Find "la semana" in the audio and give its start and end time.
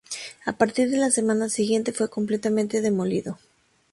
0.97-1.47